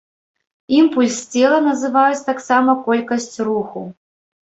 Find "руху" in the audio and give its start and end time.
3.53-3.89